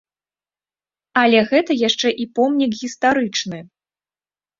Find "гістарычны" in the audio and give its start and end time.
2.81-3.59